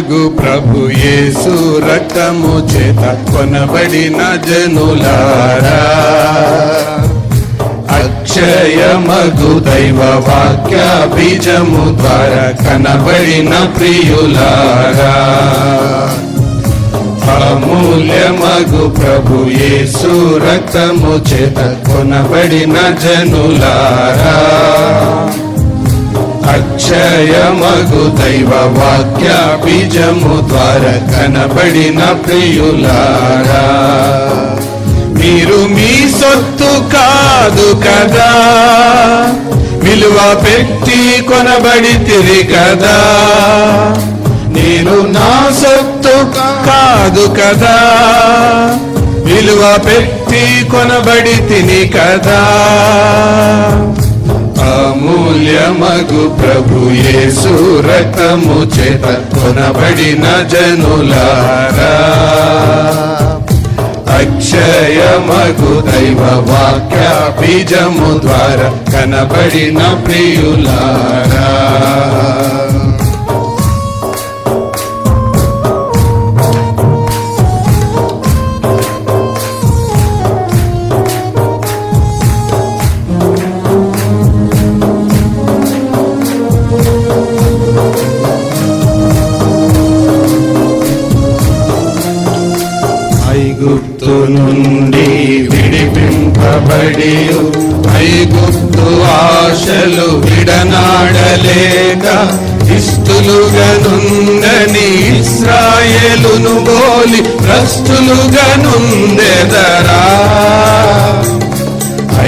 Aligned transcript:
నగు 0.00 0.28
ప్రభు 0.28 0.78
యేసు 0.88 1.52
రక్తము 1.78 2.52
చేత 2.72 3.02
కొనబడిన 3.30 4.20
జనులారా. 4.46 5.80
అక్షయమగు 7.96 9.52
దైవ 9.58 10.00
వాక్య 10.28 10.78
బీజము 11.14 11.84
ద్వారా 11.98 12.44
కనబడిన 12.62 13.52
ప్రియులారా. 13.76 15.12
అమూల్యమగు 17.50 18.88
ప్రభు 18.88 19.36
యేసు 19.50 20.12
రక్తము 20.46 21.14
చేత 21.30 21.58
కొనబడిన 21.86 22.76
జనులారా. 23.02 24.36
అక్షయమగు 26.50 28.22
దైవ 28.22 28.50
వాక్య 28.54 29.28
బీజము 29.64 30.48
ద్వారా 30.48 30.92
కనబడిన 30.92 32.04
ప్రియులారా. 32.12 33.66
మీరు 35.12 35.68
మీ 35.68 36.08
సొత్తు 36.10 36.94
కాదు 36.94 37.82
కదా. 37.84 38.30
విలువ 39.82 40.42
పెట్టి 40.44 41.22
కొనబడి 41.22 42.04
తిరి 42.04 42.46
కదా. 42.46 42.96
నేను 44.48 45.06
నా 45.06 45.50
సొత్తు 45.62 46.16
కాదు 46.66 47.28
కదా. 47.28 47.76
విలువ 49.24 49.78
పెట్టి 49.86 50.66
కొనబడి 50.70 51.36
తిని 51.36 51.88
కదా. 51.88 52.40
అమూల్యమగు 54.62 56.22
ప్రభు 56.28 56.78
యేసు 56.90 57.52
రక్తము 57.88 58.58
చేత 58.76 59.06
కొనబడిన 59.34 60.26
జనులారా. 60.52 61.92
అక్షయమగు 64.20 65.72
దైవ 65.80 66.22
వాక్య 66.50 67.06
బీజము 67.40 68.10
ద్వారా 68.18 68.68
కనబడిన 68.92 69.78
ప్రియులారా. 70.06 71.48
ఆశలు 99.70 100.06
విడనాడలేక 100.24 102.06
ఇస్తులుగనుందని 102.76 104.86
ఇస్రాయేలును 105.12 106.54
బోలి 106.66 107.20
భ్రష్టులుగనుందెదరా? 107.40 110.00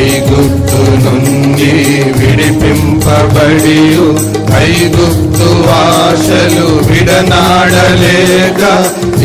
ఐగుప్తు 0.02 0.80
నుండి 1.04 1.72
విడిపింపబడి 2.18 3.80
ఐగుప్తు 4.62 5.48
ఆశలు 5.74 6.68
విడనాడలేక 6.88 8.62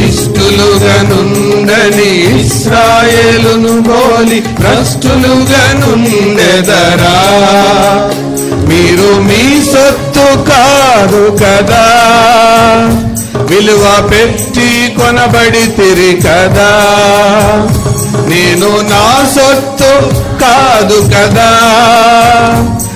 ఇష్టులుగనుండని 0.07 2.11
ఇస్రాయేలును 2.41 3.81
బోలి 3.81 4.39
భ్రష్టులుగనుండెదరా. 4.59 7.15
మీరు 8.69 9.09
మీ 9.19 9.61
సొత్తు 9.73 10.27
కాదు 10.49 11.23
కదా. 11.43 11.85
విలువ 13.49 13.85
పెట్టి 14.09 14.69
కొనబడి 14.97 15.65
తిరి 15.75 16.13
కదా 16.21 16.71
నేను 18.27 18.69
నా 18.89 19.03
సొత్తు 19.35 19.91
కాదు 20.41 21.11
కదా. 21.15 21.49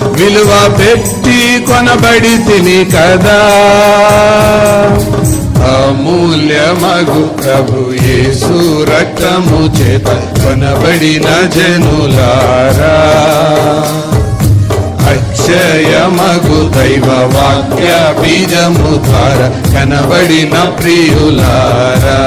విలువ 0.08 0.76
పెట్టి 0.80 1.66
కొనబడి 1.68 2.38
తిని 2.38 2.86
కదా. 2.86 3.42
అమూల్యమగు 5.62 7.24
ప్రభు 7.24 7.94
యేసు 8.06 8.84
రక్తము 8.84 9.78
చేత 9.78 10.08
కొనబడిన 10.44 11.48
జనులారా. 11.48 12.98
అక్షయమగు 15.12 16.70
దైవ 16.70 17.08
వాక్య 17.08 18.22
బీజము 18.22 19.06
ద్వారా 19.06 19.48
కనబడిన 19.74 20.70
ప్రియులారా. 20.70 22.22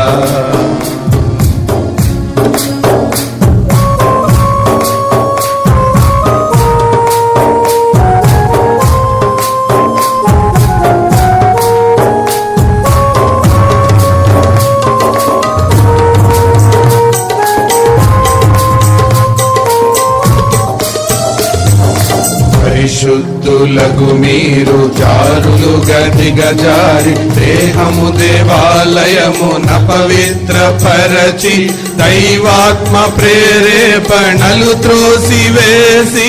పరిశుద్ధులకు 23.57 24.07
మీరు 24.23 24.79
జారులుగా 24.99 26.01
దిగజారి 26.17 27.13
దేహము 27.37 28.09
దేవాలయము 28.19 29.51
పవిత్ర 29.89 30.57
పరచి 30.83 31.55
దైవాత్మ 32.01 32.95
ప్రేరేపణలు 33.19 34.73
త్రోసివేసి 34.83 36.29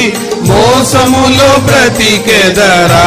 మోసములో 0.49 1.49
బ్రతికెదరా 1.67 3.05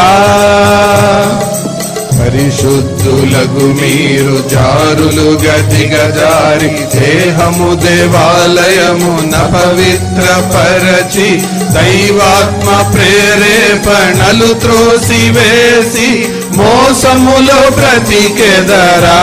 శుద్ధులగు 2.60 3.66
మీరు 3.66 4.48
జారులుగా 4.48 5.56
దిగజారి 5.56 6.68
దేహము 6.68 7.74
దేవాలయము 7.74 9.18
పవిత్ర 9.54 10.26
పరచి 10.54 11.28
దైవాత్మ 11.74 12.90
ప్రేరేపణలు 12.94 14.54
త్రోసివేసి 14.54 16.28
మోసములో 16.56 17.70
బ్రతికెదరా. 17.70 19.18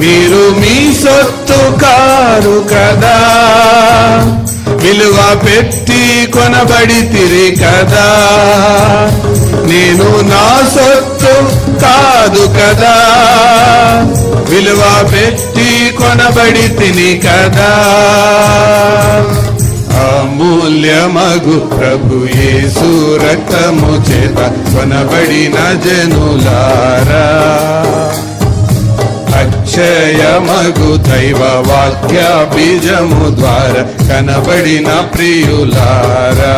మీరు 0.00 0.60
మీ 0.60 0.94
సొత్తు 0.94 1.78
కారు 1.78 2.64
కదా. 2.72 3.16
విలువ 4.76 5.40
పెట్టి 5.46 6.26
కొనబడి 6.32 7.02
తిరి 7.02 7.56
కదా. 7.56 8.06
నేను 9.64 10.20
నా 10.20 10.70
సొత్తు 10.74 11.61
కాదు 11.82 12.46
కదా. 12.46 12.94
విలువ 14.48 15.08
పెట్టి 15.12 15.92
కొనబడి 15.96 16.68
తిని 16.68 17.20
కదా. 17.24 17.72
అమూల్యమగు 19.92 21.58
ప్రభు 21.58 22.26
యేసు 22.38 23.18
రక్తము 23.22 24.04
చేత 24.10 24.36
కొనబడిన 24.74 25.80
జనులారా. 25.84 27.28
అక్షయమగు 29.38 30.96
దైవ 30.96 31.38
వాక్య 31.42 32.46
బీజము 32.56 33.36
ద్వారా 33.36 33.82
కనబడిన 34.08 35.00
ప్రియులారా. 35.14 36.56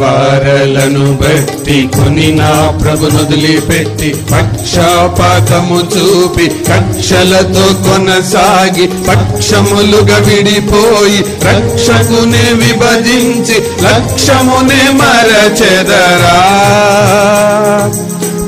వారలను 0.00 1.06
బట్టి 1.20 1.78
కొని 1.94 2.28
నా 2.36 2.50
ప్రభునొదిలి 2.82 3.54
పక్షపాతము 4.30 5.78
చూపి 5.92 6.46
కక్షలతో 6.68 7.66
కొనసాగి 7.84 8.86
పక్షములుగా 9.08 10.18
విడిపోయి 10.26 11.20
రక్షకునే 11.48 12.44
విభజించి 12.60 13.58
లక్ష్యమునే 13.84 14.82
మరచెదరా. 15.00 16.36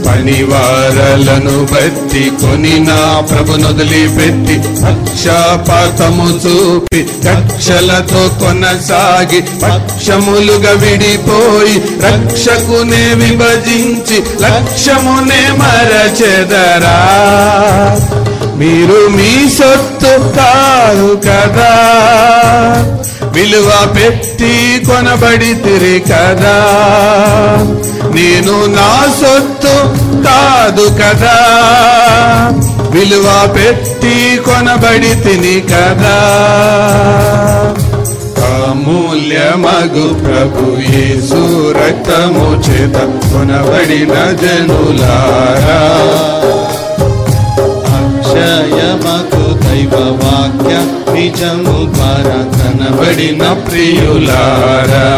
పనివారలను 0.09 1.67
బట్టి 1.73 2.31
కొని 2.43 2.81
నా 2.81 3.01
ప్రభునొదిలి 3.31 4.09
పెట్టి 4.09 4.57
పక్షపాతము 4.83 6.29
చూపి 6.45 7.01
కక్షలతో 7.27 8.29
కొనసాగి 8.41 9.41
పక్షములుగా 9.63 10.71
విడిపోయి 10.73 11.77
రక్షకునే 12.05 13.15
విభజించి 13.15 14.19
లక్ష్యమునే 14.43 15.43
మరచెదరా. 15.59 16.97
మీరు 18.57 19.09
మీ 19.09 19.49
సొత్తు 19.49 20.13
కాదు 20.37 21.21
కదా. 21.27 21.73
విలువ 23.33 23.69
పెట్టి 23.97 24.53
కొనబడితిరి 24.87 26.01
కదా. 26.01 26.57
నేను 28.15 28.67
నా 28.67 28.91
సొత్తు 29.21 29.75
కాదు 30.23 30.89
కదా. 30.89 31.37
విలువ 32.91 33.51
పెట్టి 33.57 34.41
కొనబడి 34.45 35.15
తిని 35.15 35.61
కదా. 35.61 36.17
అమూల్యమగు 38.71 40.15
ప్రభు 40.15 40.81
యేసు 40.81 41.73
రక్తము 41.73 42.63
చేత 42.63 42.97
కొనబడిన 43.33 44.37
జనులారా. 44.43 45.81
అక్షయమకు 47.99 49.65
దైవ 49.65 49.95
వాక్య 49.95 50.75
నిజము 51.13 51.95
ద్వారా 51.95 52.39
కనబడిన 52.59 53.53
ప్రియులారా. 53.53 55.09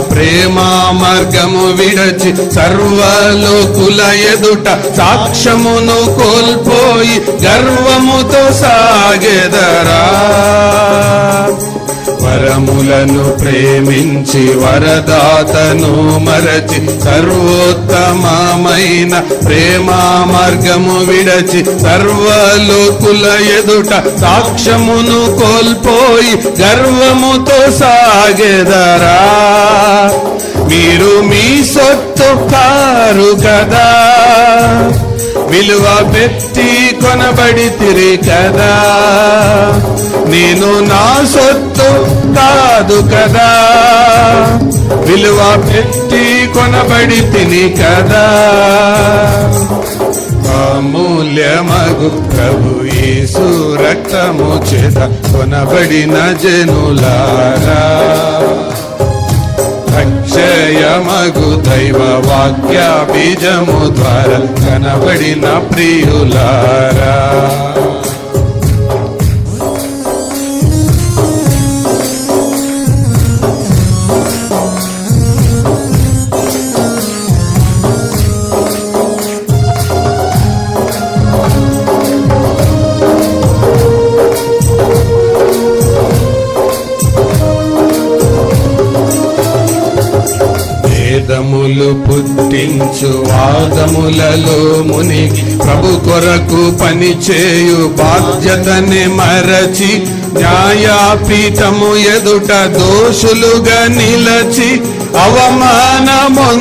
ప్రేమా 0.09 0.65
మార్గము 1.01 1.65
విడచి 1.79 2.31
సర్వలోకుల 2.55 3.99
ఎదుట 4.31 4.67
సాక్ష్యమును 4.99 5.99
కోల్పోయి 6.17 7.17
గర్వముతో 7.45 8.43
సాగెదరా. 8.61 10.01
వరములను 12.27 13.39
ప్రేమించి 13.39 14.55
వరదాతను 14.55 16.19
మరచి 16.19 17.01
సర్వోత్తమమైన 17.01 19.19
ప్రేమా 19.19 20.27
మార్గము 20.27 20.99
విడచి 20.99 21.65
సర్వలోకుల 21.65 23.59
ఎదుట 23.59 24.19
సాక్ష్యమును 24.19 25.39
కోల్పోయి 25.39 26.61
గర్వముతో 26.61 27.71
సాగెదరా. 27.71 29.17
మీరు 30.67 31.21
మీ 31.21 31.63
సొత్తు 31.63 32.23
కారు 32.23 33.35
కదా. 33.35 33.87
విలువ 35.47 36.13
పెట్టి 36.13 36.95
కొనబడి 36.95 37.53
తిరి 37.53 38.17
కదా. 38.17 38.75
నేను 40.27 40.79
నా 40.79 41.25
సొత్తు 41.25 42.17
కాదు 42.35 43.01
కదా. 43.01 43.49
విలువ 44.95 45.63
పెట్టి 45.67 46.49
కొనబడి 46.53 47.21
తిని 47.21 47.75
కదా. 47.79 48.25
అమూల్యమగు 50.75 52.09
ప్రభు 52.09 52.85
యేసు 52.95 53.75
రక్తము 53.75 54.73
చేత 54.73 54.97
కొనబడిన 55.33 56.37
జనులారా. 56.43 57.83
అక్షయమగు 59.97 61.61
దైవ 61.61 61.97
వాక్య 61.99 63.05
బీజము 63.13 63.95
ద్వారా 63.95 64.37
కనబడిన 64.37 65.57
ప్రియులారా. 65.57 67.36
వేదములు 91.29 91.87
పుట్టించు 92.03 93.09
వాదములలో 93.29 94.59
ముని 94.89 95.23
ప్రభు 95.63 95.89
కొరకు 96.05 96.61
పనిచేయు 96.81 97.79
బాధ్యతని 97.99 99.03
మరచి 99.17 99.91
న్యాయపీఠము 100.37 101.91
ఎదుట 102.15 102.51
దోషులుగా 102.77 103.79
నిలచి 103.97 104.69
అవమానముందెదరా. 105.25 106.59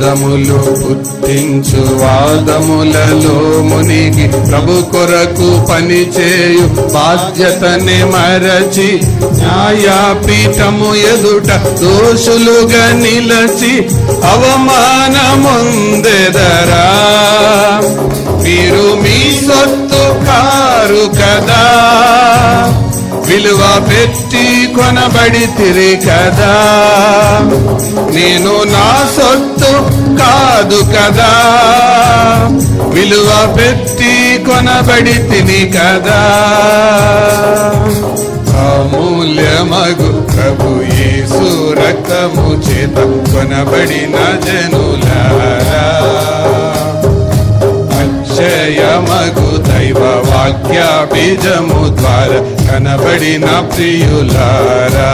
వేదములు 0.00 0.58
పుట్టించు 0.80 1.80
వాదములలో 2.02 3.34
మునిగి 3.62 4.26
ప్రభు 4.48 4.74
కొరకు 4.92 5.48
పనిచేయు. 5.70 6.66
బాధ్యతని 6.94 7.98
మరచి 8.12 8.88
న్యాయపీఠము 9.40 10.90
ఎదుట 11.10 11.50
దోషులుగా 11.82 12.84
నిలచి 13.02 13.74
అవమానముందెదరా. 14.30 15.36
మీరు 18.44 18.86
విలువ 23.30 23.86
పెట్టి 23.88 24.74
కొనబడితిరి 24.74 25.96
కదా. 25.96 26.52
నేను 28.14 28.62
నా 28.64 29.06
సొత్తు 29.16 29.72
కాదు 30.16 30.84
కదా. 30.92 31.30
విలువ 32.94 33.54
పెట్టి 33.56 34.44
కొనబడి 34.44 35.12
తిని 35.12 35.72
కదా. 35.72 36.20
అమూల్యమగు 38.60 40.22
ప్రభు 40.22 40.82
యేసు 40.94 41.72
రక్తము 41.72 42.62
చేత 42.68 42.96
కొనబడిన 43.32 44.16
జనులా 44.46 45.59
వాక్య 50.40 51.06
బీజము 51.12 51.96
ద్వారా 51.96 52.38
కనబడిన 52.66 53.44
ప్రియులారా. 53.44 55.10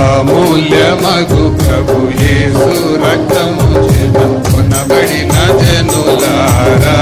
అమూల్యమగు 0.00 1.56
ప్రభు 1.58 2.22
యేసు 2.22 2.98
రక్తము 3.04 3.66
చేత 3.84 4.18
కొనబడిన 4.50 5.34
జనులారా. 5.58 6.98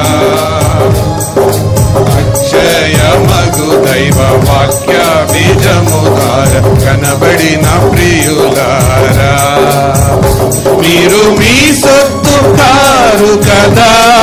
అక్షయమగు 2.17 3.87
దైవ 3.87 4.19
వాక్య 4.49 4.99
బీజము 5.33 6.01
ద్వారా 6.05 6.61
కనబడిన 6.61 7.91
ప్రియులారా. 7.91 9.35
మీరు 10.79 11.37
మీ 11.39 11.75
సొత్తు 11.75 12.57
కారు 12.57 13.37
కదా. 13.37 14.16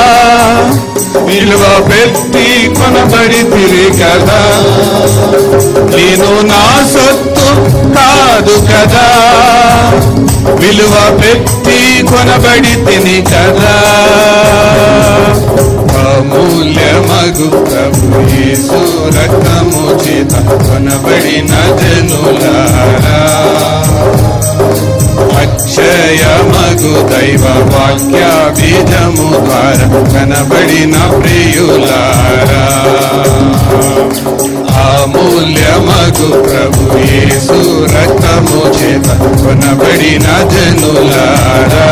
విలువ 0.98 1.88
పెట్టి 1.88 2.74
కొనబడి 2.74 3.42
తిరి 3.42 3.90
కదా. 3.98 4.40
నేను 5.96 6.40
నా 6.40 6.64
సొత్తు 6.94 7.46
కాదు 7.94 8.66
కదా. 8.66 9.06
విలువ 10.60 11.18
పెట్టి 11.20 12.06
కొనబడి 12.06 12.74
తిని 12.86 13.22
కదా. 13.22 13.74
అమూల్యమగు 16.04 17.48
ప్రభు 17.48 18.20
యేసు 18.20 18.80
రక్తము 19.08 20.00
చేత 20.04 20.32
కొనబడిన 20.46 21.52
జనులారా. 21.80 23.20
అక్షయమగు 25.42 26.92
దైవ 27.10 27.44
వాక్య 27.72 28.22
బీజము 28.56 29.28
ద్వారా 29.46 29.86
కనబడిన 30.12 30.96
ప్రియులారా. 31.14 32.62
అమూల్యమగు 34.84 36.28
ప్రభు 36.46 36.84
యేసు 37.10 37.58
రక్తము 37.94 38.60
చేత 38.78 39.08
కొనబడిన 39.42 40.26
జనులారా 40.52 41.88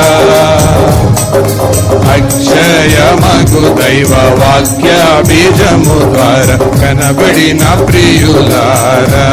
అక్షయమగు 2.14 3.62
దైవ 3.80 4.12
వాక్య 4.40 4.90
బీజము 5.28 5.98
ద్వారా 6.14 6.56
కనబడిన 6.80 7.62
ప్రియులారా. 7.86 9.26